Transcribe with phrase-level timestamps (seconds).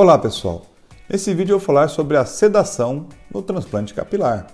[0.00, 0.62] Olá pessoal,
[1.10, 4.46] nesse vídeo eu vou falar sobre a sedação no transplante capilar.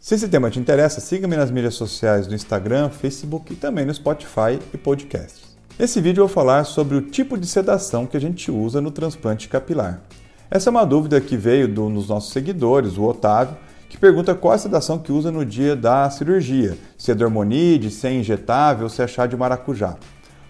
[0.00, 3.92] Se esse tema te interessa, siga-me nas mídias sociais do Instagram, Facebook e também no
[3.92, 5.54] Spotify e podcasts.
[5.78, 8.90] Nesse vídeo eu vou falar sobre o tipo de sedação que a gente usa no
[8.90, 10.00] transplante capilar.
[10.50, 13.58] Essa é uma dúvida que veio do, dos nossos seguidores, o Otávio,
[13.90, 18.06] que pergunta qual a sedação que usa no dia da cirurgia, se é dormonide, se
[18.06, 19.98] é injetável, se é chá de maracujá.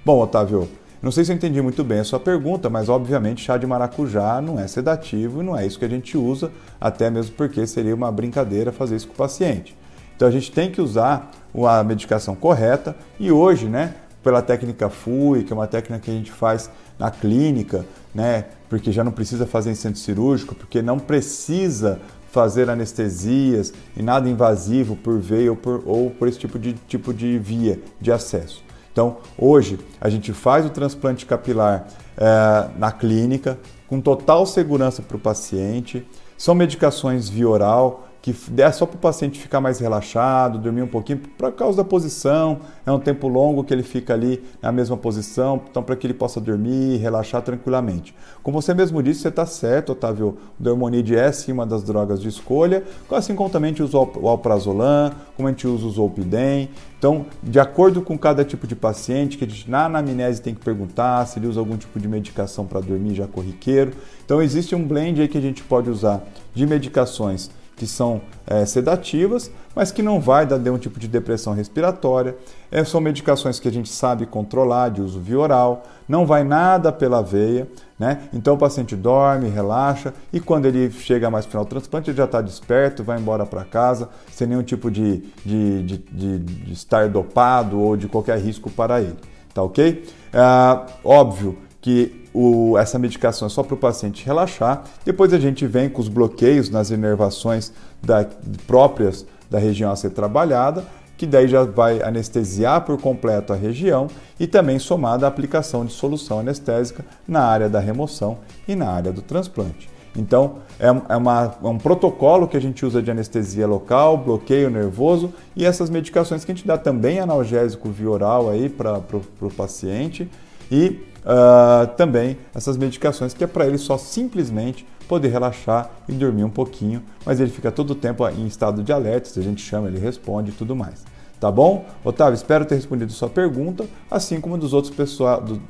[0.04, 0.68] Bom, Otávio,
[1.02, 4.40] não sei se eu entendi muito bem a sua pergunta, mas obviamente chá de maracujá
[4.40, 7.94] não é sedativo e não é isso que a gente usa, até mesmo porque seria
[7.94, 9.76] uma brincadeira fazer isso com o paciente.
[10.14, 11.32] Então a gente tem que usar
[11.68, 16.14] a medicação correta e hoje, né, pela técnica FUI, que é uma técnica que a
[16.14, 17.84] gente faz na clínica,
[18.14, 21.98] né, porque já não precisa fazer em centro cirúrgico, porque não precisa
[22.30, 27.12] fazer anestesias e nada invasivo por veia ou por, ou por esse tipo de, tipo
[27.12, 28.62] de via de acesso.
[28.92, 35.16] Então, hoje, a gente faz o transplante capilar é, na clínica, com total segurança para
[35.16, 36.06] o paciente.
[36.36, 40.86] São medicações via oral, que é só para o paciente ficar mais relaxado, dormir um
[40.86, 44.96] pouquinho, por causa da posição, é um tempo longo que ele fica ali na mesma
[44.96, 48.14] posição, então para que ele possa dormir, relaxar tranquilamente.
[48.40, 52.20] Como você mesmo disse, você está certo, Otávio, o Dormonide é sim uma das drogas
[52.20, 55.90] de escolha, assim como também a gente usa o alprazolam, como a gente usa o
[55.90, 56.70] zolpidem.
[56.98, 60.60] Então, de acordo com cada tipo de paciente, que a gente na anamnese tem que
[60.60, 63.90] perguntar se ele usa algum tipo de medicação para dormir já corriqueiro.
[64.24, 66.22] Então, existe um blend aí que a gente pode usar
[66.54, 71.52] de medicações que são é, sedativas, mas que não vai dar nenhum tipo de depressão
[71.54, 72.36] respiratória.
[72.70, 76.92] É, são medicações que a gente sabe controlar, de uso via oral, não vai nada
[76.92, 78.28] pela veia, né?
[78.32, 82.24] Então o paciente dorme, relaxa e quando ele chega mais final do transplante, ele já
[82.24, 87.08] está desperto, vai embora para casa, sem nenhum tipo de, de, de, de, de estar
[87.08, 89.16] dopado ou de qualquer risco para ele.
[89.54, 90.04] Tá ok?
[90.32, 94.84] É, óbvio que o, essa medicação é só para o paciente relaxar.
[95.05, 98.27] Depois a gente vem com os bloqueios nas inervações da,
[98.66, 100.84] próprias da região a ser trabalhada,
[101.16, 104.08] que daí já vai anestesiar por completo a região
[104.40, 109.12] e também somada a aplicação de solução anestésica na área da remoção e na área
[109.12, 109.90] do transplante.
[110.17, 114.68] Então, é, é, uma, é um protocolo que a gente usa de anestesia local, bloqueio
[114.68, 119.01] nervoso e essas medicações que a gente dá também analgésico via oral aí para
[119.40, 120.29] o paciente
[120.72, 126.44] e uh, também essas medicações que é para ele só simplesmente poder relaxar e dormir
[126.44, 129.62] um pouquinho, mas ele fica todo o tempo em estado de alerta, se a gente
[129.62, 131.05] chama, ele responde e tudo mais.
[131.38, 131.84] Tá bom?
[132.03, 135.61] Otávio, espero ter respondido sua pergunta, assim como dos outros pessoal, do,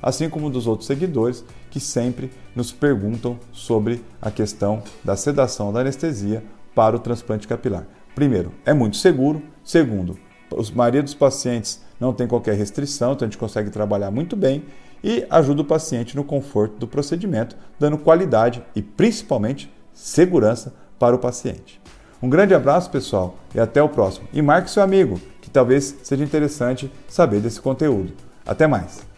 [0.00, 5.80] assim como dos outros seguidores que sempre nos perguntam sobre a questão da sedação da
[5.80, 6.44] anestesia
[6.74, 7.86] para o transplante capilar.
[8.14, 9.42] Primeiro, é muito seguro.
[9.64, 10.18] Segundo,
[10.58, 14.64] a maioria dos pacientes não tem qualquer restrição, então a gente consegue trabalhar muito bem
[15.02, 21.18] e ajuda o paciente no conforto do procedimento, dando qualidade e principalmente segurança para o
[21.18, 21.80] paciente.
[22.22, 24.26] Um grande abraço, pessoal, e até o próximo.
[24.32, 28.14] E marque seu amigo, que talvez seja interessante saber desse conteúdo.
[28.46, 29.13] Até mais!